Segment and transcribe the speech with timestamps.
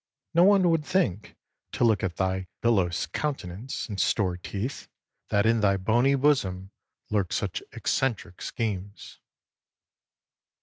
[0.33, 1.35] No one would think,
[1.73, 4.87] to look at thy bilious countenance and store teeth,
[5.29, 6.71] that in thy bony bosom
[7.11, 9.19] lurked such eccentric schemes.